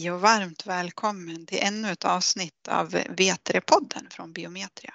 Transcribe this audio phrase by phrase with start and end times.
[0.00, 4.92] Hej och varmt välkommen till ännu ett avsnitt av Vetrepodden från Biometria.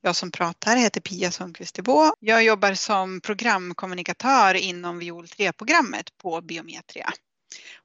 [0.00, 2.12] Jag som pratar heter Pia Sundqvist Bo.
[2.20, 7.10] Jag jobbar som programkommunikatör inom Viol 3-programmet på Biometria.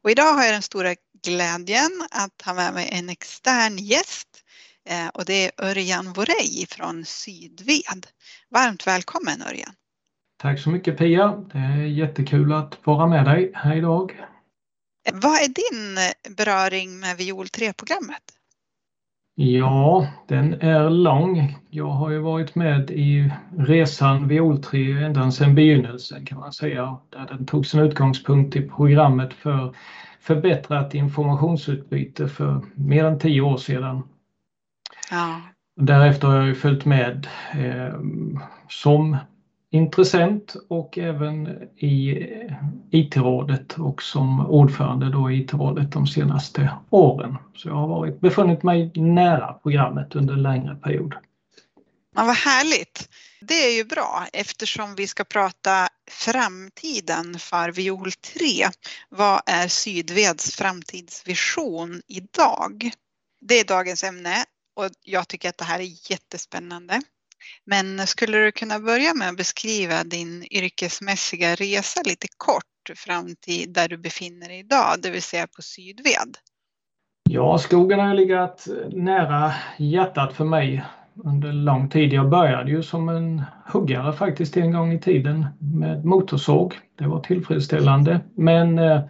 [0.04, 4.44] Och idag har jag den stora glädjen att ha med mig en extern gäst
[4.90, 8.08] eh, och det är Örjan Vorej från Sydved.
[8.50, 9.74] Varmt välkommen Örjan!
[10.38, 11.27] Tack så mycket Pia!
[11.54, 14.26] Det är jättekul att vara med dig här idag.
[15.14, 15.98] Vad är din
[16.36, 18.23] beröring med Viol 3-programmet?
[19.38, 21.58] Ja, den är lång.
[21.70, 26.98] Jag har ju varit med i resan Viol 3 ända sedan begynnelsen kan man säga.
[27.10, 29.76] Där den tog sin utgångspunkt i programmet för
[30.20, 34.04] förbättrat informationsutbyte för mer än tio år sedan.
[35.12, 35.41] Ja.
[35.82, 37.99] Därefter har jag följt med eh,
[38.70, 39.18] som
[39.71, 42.26] intressent och även i
[42.91, 47.38] IT-rådet och som ordförande då i IT-rådet de senaste åren.
[47.55, 51.13] Så jag har varit, befunnit mig nära programmet under en längre period.
[52.16, 53.10] Ja, vad härligt!
[53.41, 58.46] Det är ju bra eftersom vi ska prata framtiden för Viol 3.
[59.10, 62.91] Vad är Sydveds framtidsvision idag?
[63.41, 64.36] Det är dagens ämne
[64.75, 67.02] och jag tycker att det här är jättespännande.
[67.66, 72.63] Men skulle du kunna börja med att beskriva din yrkesmässiga resa lite kort
[72.96, 76.38] fram till där du befinner dig idag, det vill säga på Sydved?
[77.29, 80.85] Ja, skogen har legat nära hjärtat för mig
[81.24, 82.13] under lång tid.
[82.13, 86.74] Jag började ju som en huggare faktiskt en gång i tiden med motorsåg.
[86.96, 89.02] Det var tillfredsställande men eh,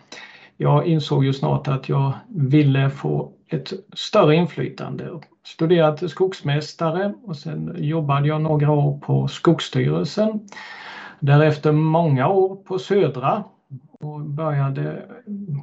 [0.57, 7.35] jag insåg ju snart att jag ville få ett större inflytande studerat till skogsmästare och
[7.35, 10.39] sen jobbade jag några år på Skogsstyrelsen.
[11.19, 13.43] Därefter många år på Södra
[13.99, 15.05] och började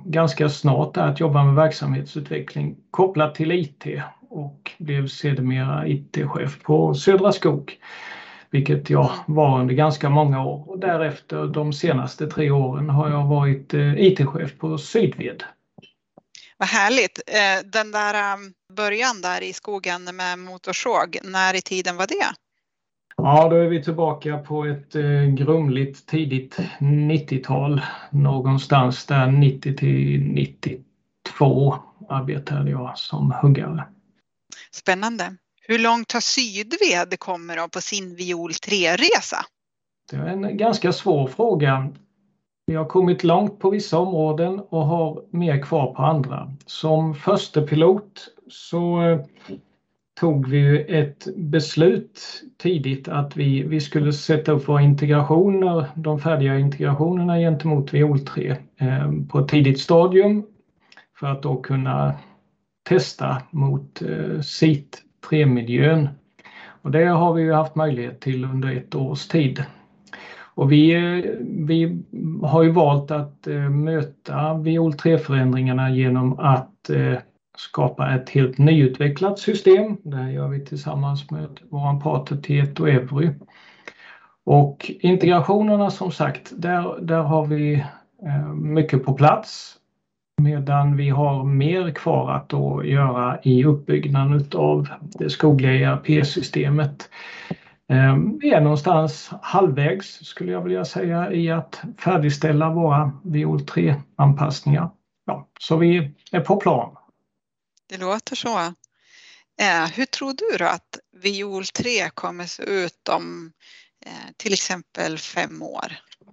[0.05, 3.87] ganska snart att jobba med verksamhetsutveckling kopplat till IT
[4.31, 7.79] och blev sedermera IT-chef på Södra Skog.
[8.51, 13.27] Vilket jag var under ganska många år och därefter de senaste tre åren har jag
[13.27, 15.43] varit eh, IT-chef på Sydved.
[16.63, 17.21] Vad härligt!
[17.27, 22.33] Eh, den där um, början där i skogen med motorsåg, när i tiden var det?
[23.17, 27.81] Ja, då är vi tillbaka på ett eh, grumligt tidigt 90-tal.
[28.11, 31.77] Någonstans där 90 till 92
[32.09, 33.85] arbetade jag som huggare.
[34.71, 35.37] Spännande.
[35.61, 39.45] Hur långt har Sydved kommit på sin Viol 3-resa?
[40.11, 41.93] Det är en ganska svår fråga.
[42.73, 46.53] Vi har kommit långt på vissa områden och har mer kvar på andra.
[46.67, 49.21] Som första pilot så eh,
[50.21, 56.59] tog vi ett beslut tidigt att vi, vi skulle sätta upp våra integrationer, de färdiga
[56.59, 60.47] integrationerna gentemot Viol 3 eh, på ett tidigt stadium
[61.21, 62.15] för att då kunna
[62.89, 66.09] testa mot eh, SIT 3-miljön.
[66.83, 69.65] Och det har vi haft möjlighet till under ett års tid.
[70.55, 70.95] Och vi,
[71.41, 72.03] vi
[72.43, 77.19] har ju valt att eh, möta Viol 3-förändringarna genom att eh,
[77.57, 79.97] skapa ett helt nyutvecklat system.
[80.03, 83.31] Det här gör vi tillsammans med vår partner Tieto Evry.
[84.45, 87.75] Och integrationerna som sagt, där, där har vi
[88.27, 89.79] eh, mycket på plats
[90.43, 97.11] medan vi har mer kvar att då göra i uppbyggnaden av det skogliga ERP-systemet.
[97.93, 104.91] Ehm, vi är någonstans halvvägs skulle jag vilja säga i att färdigställa våra Viol 3-anpassningar.
[105.27, 106.97] Ja, så vi är på plan.
[107.89, 108.59] Det låter så.
[109.61, 113.53] Eh, hur tror du då att Viol 3 kommer se ut om
[114.07, 115.93] eh, till exempel fem år?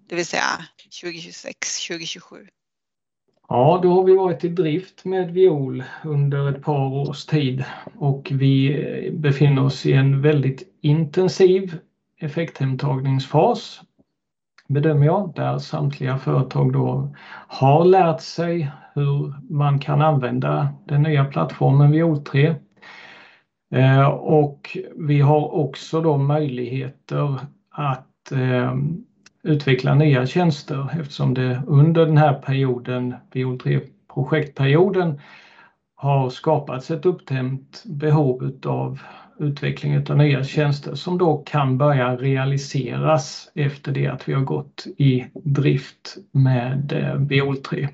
[0.09, 0.65] Det vill säga
[1.01, 2.47] 2026, 2027?
[3.47, 7.63] Ja, då har vi varit i drift med viol under ett par års tid
[7.97, 11.77] och vi befinner oss i en väldigt intensiv
[12.19, 13.81] effekthemtagningsfas
[14.67, 17.15] bedömer jag, där samtliga företag då
[17.47, 22.55] har lärt sig hur man kan använda den nya plattformen Viol 3.
[23.71, 27.39] Eh, och vi har också då möjligheter
[27.69, 28.75] att eh,
[29.43, 33.79] utveckla nya tjänster eftersom det under den här perioden, Viol 3
[34.13, 35.19] projektperioden,
[35.95, 38.99] har skapats ett uppdämt behov av
[39.39, 44.87] utveckling av nya tjänster som då kan börja realiseras efter det att vi har gått
[44.97, 47.89] i drift med eh, Vol 3.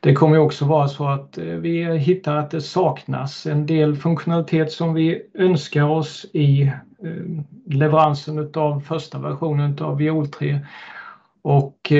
[0.00, 4.72] Det kommer också vara så att eh, vi hittar att det saknas en del funktionalitet
[4.72, 10.60] som vi önskar oss i eh, leveransen av första versionen av Vol 3.
[11.42, 11.92] Och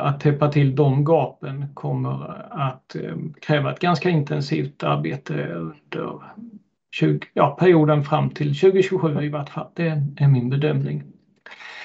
[0.00, 2.96] att täppa till de gapen kommer att
[3.40, 6.20] kräva ett ganska intensivt arbete under
[7.00, 9.66] 20, ja, perioden fram till 2027 i vart fall.
[9.74, 11.02] Det är min bedömning.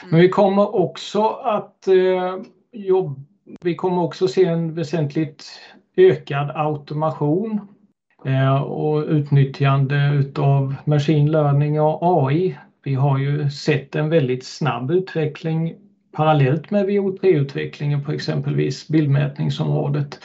[0.10, 2.36] Men vi kommer också att eh,
[2.72, 3.16] jobba,
[3.62, 5.46] vi kommer också se en väsentligt
[5.98, 7.60] ökad automation
[8.25, 12.58] eh, och utnyttjande utav machine learning och AI.
[12.84, 15.75] Vi har ju sett en väldigt snabb utveckling
[16.12, 20.19] parallellt med VO3-utvecklingen på exempelvis bildmätningsområdet.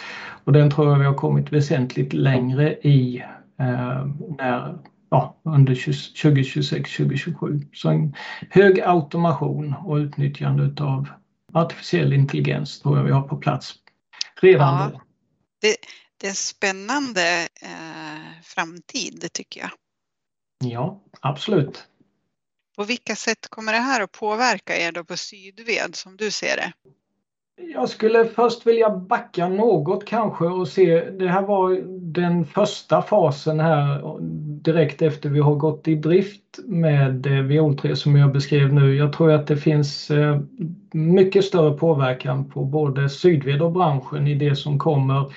[0.44, 3.23] Och den tror jag vi har kommit väsentligt längre i
[3.58, 4.79] när,
[5.11, 7.67] ja, under 2026-2027.
[7.73, 8.14] Så en
[8.50, 11.08] hög automation och utnyttjande av
[11.53, 13.75] artificiell intelligens tror jag vi har på plats
[14.41, 15.00] redan ja,
[15.61, 15.76] Det,
[16.17, 19.70] det är spännande eh, framtid, tycker jag.
[20.73, 21.88] Ja, absolut.
[22.76, 26.56] På vilka sätt kommer det här att påverka er då på Sydved som du ser
[26.56, 26.73] det?
[27.58, 31.81] Jag skulle först vilja backa något kanske och se, det här var
[32.12, 34.17] den första fasen här
[34.62, 38.97] direkt efter vi har gått i drift med eh, Viol3 som jag beskrev nu.
[38.97, 40.41] Jag tror att det finns eh,
[40.93, 45.32] mycket större påverkan på både Sydved och branschen i det som kommer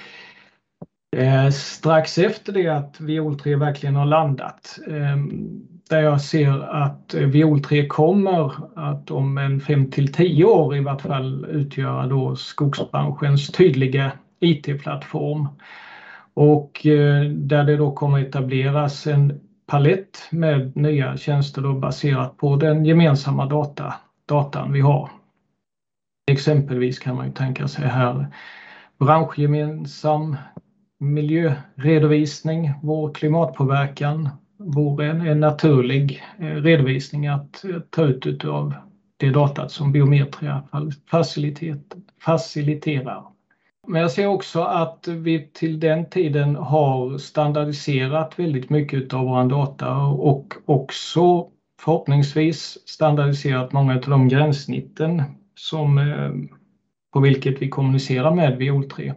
[1.17, 4.79] eh, strax efter det att Viol3 verkligen har landat.
[4.87, 10.45] Ehm, där jag ser att eh, Viol 3 kommer att om en 5 till 10
[10.45, 15.47] år i vart fall utgöra då skogsbranschens tydliga IT-plattform.
[16.33, 22.55] Och eh, där det då kommer etableras en palett med nya tjänster då baserat på
[22.55, 23.93] den gemensamma data,
[24.25, 25.09] datan vi har.
[26.31, 28.27] Exempelvis kan man ju tänka sig här
[28.99, 30.35] branschgemensam
[30.99, 38.73] miljöredovisning, vår klimatpåverkan, vore en, en naturlig eh, redovisning att eh, ta ut av
[39.17, 40.63] det datat som Biometria
[42.21, 43.23] faciliterar.
[43.87, 49.43] Men jag ser också att vi till den tiden har standardiserat väldigt mycket av vår
[49.43, 51.47] data och också
[51.79, 55.23] förhoppningsvis standardiserat många av de gränssnitten
[55.55, 56.58] som, eh,
[57.13, 59.13] på vilket vi kommunicerar med Viol3.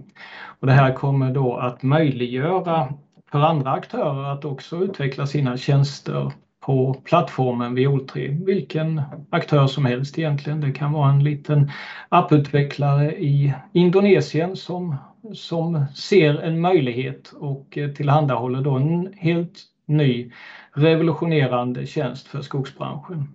[0.60, 2.94] Och det här kommer då att möjliggöra
[3.30, 8.44] för andra aktörer att också utveckla sina tjänster på plattformen Viol3.
[8.44, 10.60] Vilken aktör som helst egentligen.
[10.60, 11.70] Det kan vara en liten
[12.08, 14.96] apputvecklare i Indonesien som,
[15.34, 20.32] som ser en möjlighet och tillhandahåller då en helt ny
[20.72, 23.28] revolutionerande tjänst för skogsbranschen.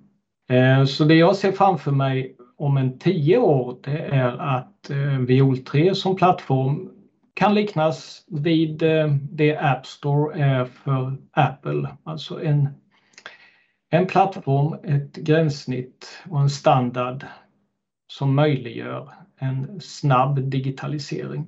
[0.50, 5.20] Eh, så det jag ser framför mig om en tio år det är att eh,
[5.20, 6.90] Viol3 som plattform
[7.34, 12.70] kan liknas vid eh, det App Store är för Apple, alltså en,
[13.90, 17.26] en plattform, ett gränssnitt och en standard
[18.08, 21.48] som möjliggör en snabb digitalisering.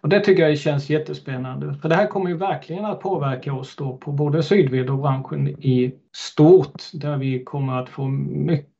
[0.00, 3.76] Och det tycker jag känns jättespännande för det här kommer ju verkligen att påverka oss
[3.76, 8.75] då på både Sydved och branschen i stort där vi kommer att få mycket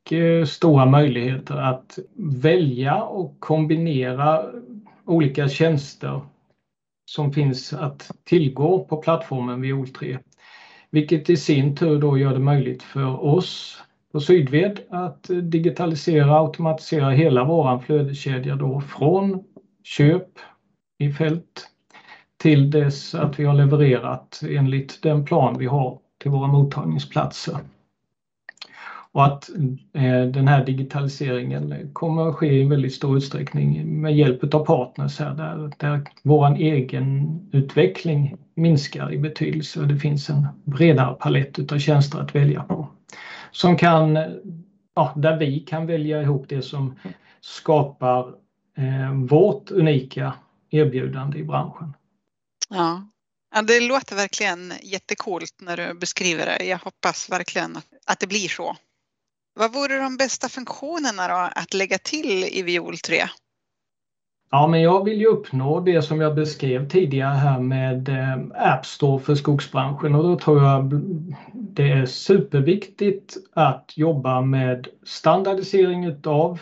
[0.47, 4.43] stora möjligheter att välja och kombinera
[5.05, 6.21] olika tjänster
[7.11, 10.19] som finns att tillgå på plattformen Viol3.
[10.91, 13.83] Vilket i sin tur då gör det möjligt för oss
[14.13, 19.45] på Sydved att digitalisera och automatisera hela vår flödeskedja då från
[19.83, 20.29] köp
[20.99, 21.71] i fält
[22.37, 27.57] till dess att vi har levererat enligt den plan vi har till våra mottagningsplatser.
[29.17, 29.51] Och att
[29.93, 35.19] eh, den här digitaliseringen kommer att ske i väldigt stor utsträckning med hjälp av partners
[35.19, 41.73] här där, där vår egen utveckling minskar i betydelse och det finns en bredare palett
[41.73, 42.89] av tjänster att välja på.
[43.51, 44.19] Som kan,
[44.95, 46.99] ja, där vi kan välja ihop det som
[47.41, 48.29] skapar
[48.79, 50.33] eh, vårt unika
[50.71, 51.93] erbjudande i branschen.
[52.69, 53.09] Ja.
[53.55, 56.65] ja, det låter verkligen jättekult när du beskriver det.
[56.65, 58.77] Jag hoppas verkligen att det blir så.
[59.59, 63.17] Vad vore de bästa funktionerna då att lägga till i Viol 3?
[64.51, 68.87] Ja, men jag vill ju uppnå det som jag beskrev tidigare här med eh, App
[68.87, 71.03] Store för skogsbranschen och då tror jag
[71.53, 76.61] det är superviktigt att jobba med standardisering utav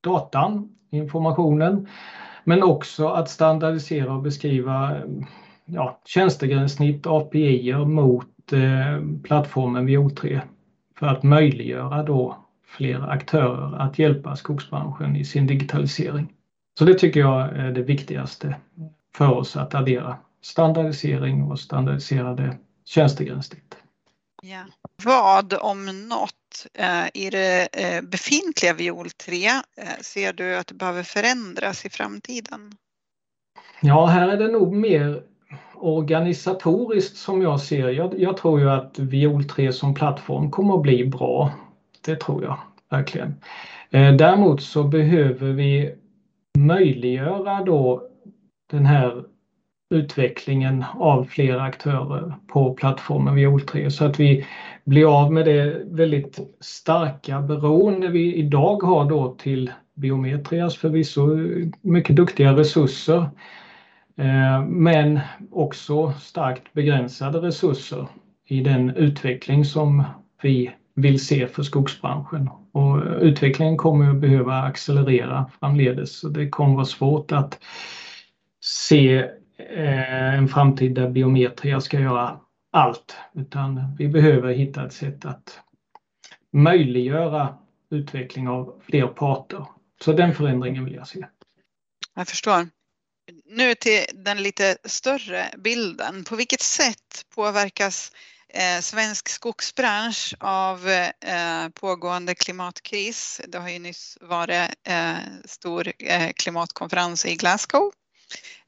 [0.00, 1.88] datan, informationen,
[2.44, 4.96] men också att standardisera och beskriva
[5.64, 10.40] ja, tjänstegränssnitt, API mot eh, plattformen VO3
[10.98, 16.32] för att möjliggöra då fler aktörer att hjälpa skogsbranschen i sin digitalisering.
[16.78, 18.56] Så det tycker jag är det viktigaste
[19.16, 20.16] för oss att addera.
[20.42, 23.76] Standardisering och standardiserade tjänstegränssnitt.
[24.42, 24.64] Ja.
[25.04, 29.48] Vad om något eh, i det eh, befintliga Viol 3
[30.00, 32.72] ser du att det behöver förändras i framtiden?
[33.80, 35.22] Ja, här är det nog mer
[35.80, 37.88] organisatoriskt som jag ser.
[37.88, 41.50] Jag, jag tror ju att Viol 3 som plattform kommer att bli bra.
[42.04, 42.58] Det tror jag
[42.90, 43.34] verkligen.
[43.90, 45.94] Eh, däremot så behöver vi
[46.58, 48.02] möjliggöra då
[48.70, 49.24] den här
[49.90, 54.46] utvecklingen av fler aktörer på plattformen Viol 3 så att vi
[54.84, 61.28] blir av med det väldigt starka beroende vi idag har då till Biometrias förvisso
[61.80, 63.28] mycket duktiga resurser
[64.18, 65.20] Eh, men
[65.50, 68.08] också starkt begränsade resurser
[68.46, 70.04] i den utveckling som
[70.42, 72.50] vi vill se för skogsbranschen.
[72.72, 77.58] Och utvecklingen kommer att behöva accelerera framledes så det kommer vara svårt att
[78.60, 79.18] se
[79.58, 82.40] eh, en framtid där biometria ska göra
[82.72, 85.60] allt utan vi behöver hitta ett sätt att
[86.52, 87.54] möjliggöra
[87.90, 89.66] utveckling av fler parter.
[90.04, 91.26] Så den förändringen vill jag se.
[92.14, 92.66] Jag förstår.
[93.44, 96.24] Nu till den lite större bilden.
[96.24, 98.12] På vilket sätt påverkas
[98.48, 103.40] eh, svensk skogsbransch av eh, pågående klimatkris?
[103.48, 107.92] Det har ju nyss varit eh, stor eh, klimatkonferens i Glasgow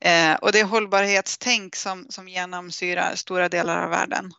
[0.01, 4.31] Eh, och det är hållbarhetstänk som, som genomsyrar stora delar av världen.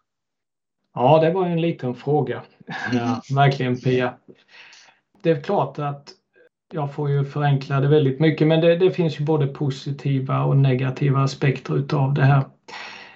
[0.94, 2.44] Ja, det var en liten fråga.
[2.94, 4.14] Ja, verkligen Pia.
[5.22, 6.14] Det är klart att
[6.74, 10.58] jag får ju förenkla det väldigt mycket men det, det finns ju både positiva och
[10.58, 12.44] negativa aspekter utav det här.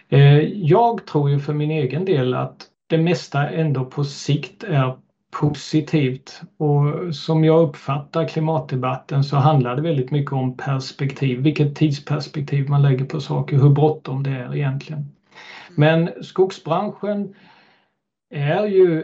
[0.09, 4.97] Eh, jag tror ju för min egen del att det mesta ändå på sikt är
[5.39, 12.69] positivt och som jag uppfattar klimatdebatten så handlar det väldigt mycket om perspektiv, vilket tidsperspektiv
[12.69, 15.11] man lägger på saker, hur bråttom det är egentligen.
[15.75, 17.35] Men skogsbranschen
[18.33, 19.03] är ju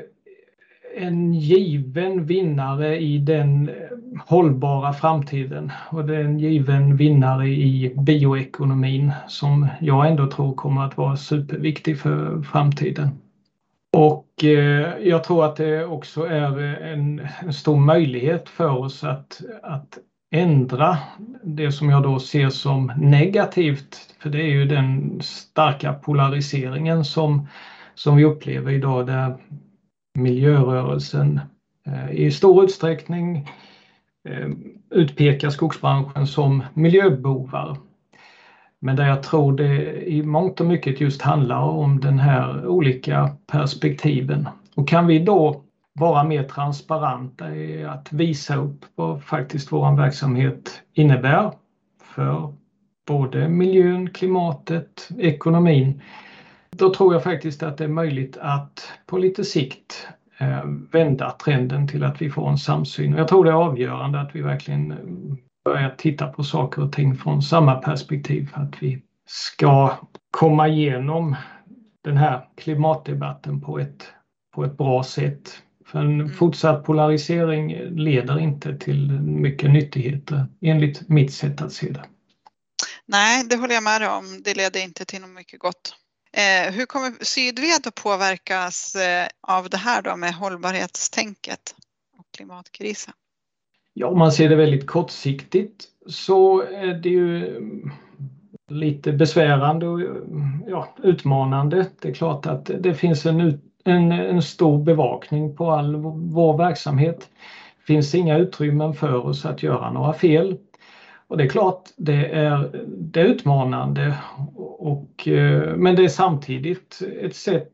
[0.98, 3.75] en given vinnare i den eh,
[4.25, 10.86] hållbara framtiden och det är en given vinnare i bioekonomin som jag ändå tror kommer
[10.86, 13.10] att vara superviktig för framtiden.
[13.93, 19.41] Och eh, jag tror att det också är en, en, stor möjlighet för oss att,
[19.63, 19.98] att
[20.31, 20.98] ändra
[21.43, 24.15] det som jag då ser som negativt.
[24.19, 27.48] För det är ju den starka polariseringen som,
[27.96, 29.38] som vi upplever idag där
[30.13, 31.39] miljörörelsen
[31.85, 33.49] eh, i stor utsträckning
[34.29, 34.49] eh,
[34.89, 37.77] utpekar skogsbranschen som miljöbovar
[38.79, 43.35] men där jag tror det i mångt och mycket just handlar om den här olika
[43.47, 44.47] perspektiven.
[44.75, 45.63] Och kan vi då
[45.93, 51.51] vara mer transparenta i att visa upp vad faktiskt vår verksamhet innebär
[52.03, 52.53] för
[53.07, 56.01] både miljön, klimatet, ekonomin.
[56.69, 60.07] Då tror jag faktiskt att det är möjligt att på lite sikt
[60.38, 63.13] eh, vända trenden till att vi får en samsyn.
[63.13, 64.93] Jag tror det är avgörande att vi verkligen
[65.65, 68.49] börja titta på saker och ting från samma perspektiv.
[68.53, 69.97] Att vi ska
[70.31, 71.35] komma igenom
[72.03, 74.07] den här klimatdebatten på ett,
[74.55, 75.63] på ett bra sätt.
[75.85, 76.29] För en mm.
[76.29, 82.03] fortsatt polarisering leder inte till mycket nyttigheter enligt mitt sätt att se det.
[83.05, 84.41] Nej, det håller jag med om.
[84.43, 85.95] Det leder inte till något mycket gott.
[86.31, 91.75] Eh, hur kommer Sydved att påverkas eh, av det här då med hållbarhetstänket
[92.17, 93.13] och klimatkrisen?
[93.93, 97.91] Ja, om man ser det väldigt kortsiktigt så är det ju mm,
[98.67, 100.01] lite besvärande och
[100.67, 101.86] ja, utmanande.
[102.01, 105.95] Det är klart att det finns en, en, en stor bevakning på all
[106.31, 107.29] vår verksamhet.
[107.77, 110.57] Det finns inga utrymmen för oss att göra några fel.
[111.29, 114.15] Och det är klart, det är, det är utmanande
[114.79, 117.71] och, eh, men det är samtidigt ett sätt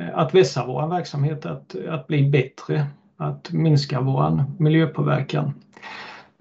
[0.00, 5.52] eh, att vässa vår verksamhet, att, att bli bättre att minska vår miljöpåverkan.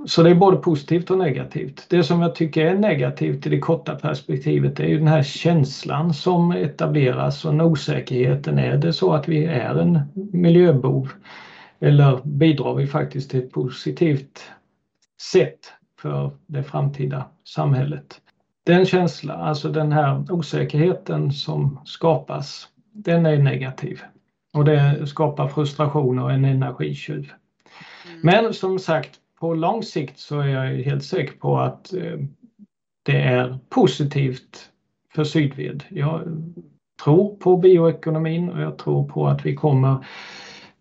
[0.05, 1.85] Så det är både positivt och negativt.
[1.89, 6.13] Det som jag tycker är negativt i det korta perspektivet är ju den här känslan
[6.13, 8.59] som etableras och osäkerheten.
[8.59, 9.99] Är det så att vi är en
[10.33, 11.09] miljöbov?
[11.79, 14.51] Eller bidrar vi faktiskt till ett positivt
[15.31, 15.59] sätt
[16.01, 18.21] för det framtida samhället?
[18.65, 24.01] Den känslan, alltså den här osäkerheten som skapas, den är negativ.
[24.53, 27.31] Och det skapar frustration och en energitjuv.
[28.07, 28.19] Mm.
[28.23, 32.19] Men som sagt, på lång sikt så är jag helt säker på att eh,
[33.03, 34.69] det är positivt
[35.13, 35.83] för Sydved.
[35.89, 36.21] Jag
[37.03, 40.05] tror på bioekonomin och jag tror på att vi kommer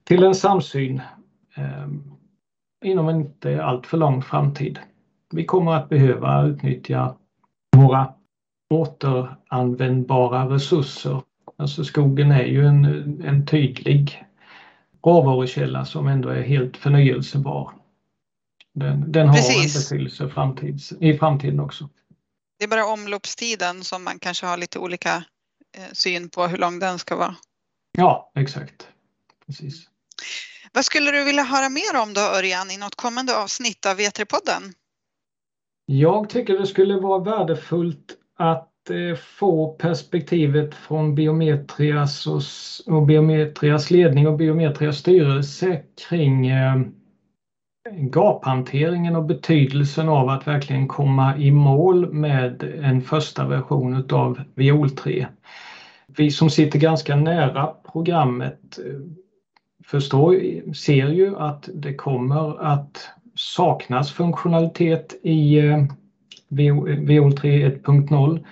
[0.04, 1.00] till en samsyn
[1.56, 1.88] eh,
[2.84, 4.78] inom en inte alltför lång framtid.
[5.30, 7.16] Vi kommer att behöva utnyttja
[7.76, 8.14] våra
[8.70, 11.22] återanvändbara resurser
[11.58, 12.84] Alltså skogen är ju en,
[13.24, 14.24] en tydlig
[15.04, 17.72] råvarukälla som ändå är helt förnyelsebar.
[18.74, 19.76] Den, den har Precis.
[19.76, 21.88] en betydelse framtids, i framtiden också.
[22.58, 25.24] Det är bara omloppstiden som man kanske har lite olika
[25.76, 27.36] eh, syn på hur lång den ska vara.
[27.92, 28.88] Ja, exakt.
[29.46, 29.88] Precis.
[30.72, 34.72] Vad skulle du vilja höra mer om då Örjan i något kommande avsnitt av V3-podden?
[35.90, 42.42] Jag tycker det skulle vara värdefullt att eh, få perspektivet från Biometrias och,
[42.94, 46.76] och Biometrias ledning och Biometrias styrelse kring eh,
[47.90, 54.90] gaphanteringen och betydelsen av att verkligen komma i mål med en första version utav Viol
[54.90, 55.26] 3.
[56.06, 59.00] Vi som sitter ganska nära programmet eh,
[59.84, 60.34] förstår,
[60.72, 65.84] ser ju att det kommer att saknas funktionalitet i eh,
[66.98, 68.44] Viol 3 1.0.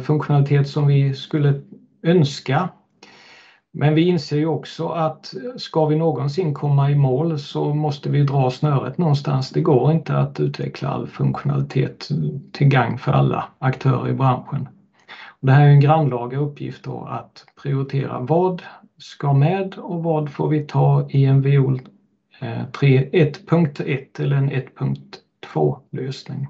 [0.00, 1.62] Funktionalitet som vi skulle
[2.02, 2.68] önska
[3.76, 8.22] men vi inser ju också att ska vi någonsin komma i mål så måste vi
[8.22, 9.50] dra snöret någonstans.
[9.50, 12.08] Det går inte att utveckla all funktionalitet
[12.52, 14.68] till gang för alla aktörer i branschen.
[15.40, 18.62] Det här är en grannlaga uppgift då att prioritera vad
[18.98, 21.78] ska med och vad får vi ta i en VO
[22.40, 26.48] 1.1 eller en 1.2 lösning.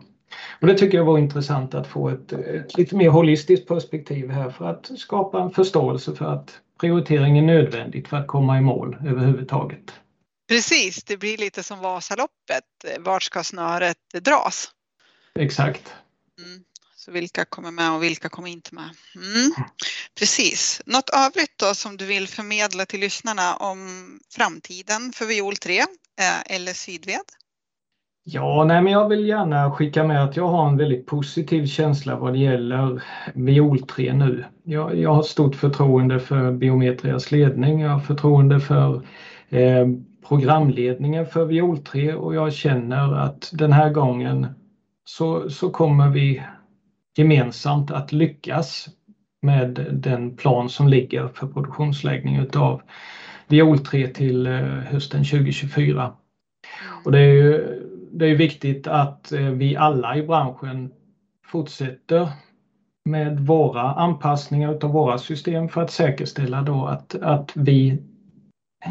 [0.60, 4.50] Och det tycker jag var intressant att få ett, ett lite mer holistiskt perspektiv här
[4.50, 8.96] för att skapa en förståelse för att prioritering är nödvändigt för att komma i mål
[9.06, 9.92] överhuvudtaget.
[10.48, 12.64] Precis, det blir lite som Vasaloppet.
[12.98, 14.70] Vart ska snöret dras?
[15.34, 15.94] Exakt.
[16.46, 16.64] Mm.
[17.04, 18.90] Så vilka kommer med och vilka kommer inte med?
[19.16, 19.52] Mm.
[20.18, 20.82] Precis.
[20.86, 23.78] Något övrigt då som du vill förmedla till lyssnarna om
[24.30, 25.86] framtiden för Viol 3 eh,
[26.56, 27.28] eller Sydved?
[28.24, 32.16] Ja, nej, men jag vill gärna skicka med att jag har en väldigt positiv känsla
[32.16, 33.02] vad det gäller
[33.34, 34.44] Viol 3 nu.
[34.64, 39.06] Jag, jag har stort förtroende för Biometrias ledning, jag har förtroende för
[39.48, 39.86] eh,
[40.28, 44.46] programledningen för Viol 3 och jag känner att den här gången
[45.04, 46.42] så, så kommer vi
[47.16, 48.88] gemensamt att lyckas
[49.42, 52.82] med den plan som ligger för produktionsläggning utav
[53.48, 56.12] Viol 3 till eh, hösten 2024.
[57.04, 57.80] Och det är ju
[58.12, 60.92] det är viktigt att eh, vi alla i branschen
[61.46, 62.28] fortsätter
[63.04, 68.02] med våra anpassningar av våra system för att säkerställa då att, att vi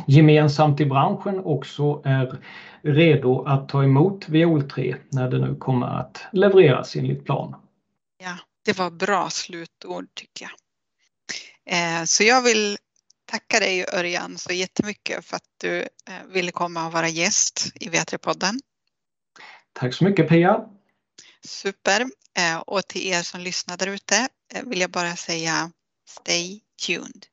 [0.08, 2.38] gemensamt i branschen också är
[2.82, 7.56] redo att ta emot Viol 3 när det nu kommer att levereras enligt plan.
[8.24, 10.54] Ja, det var bra slutord tycker jag.
[11.66, 12.78] Eh, så jag vill
[13.26, 17.90] tacka dig Örjan så jättemycket för att du eh, ville komma och vara gäst i
[17.90, 18.60] V3-podden.
[19.74, 20.70] Tack så mycket Pia.
[21.48, 22.02] Super.
[22.38, 25.72] Eh, och till er som lyssnar där ute eh, vill jag bara säga
[26.08, 27.26] Stay tuned.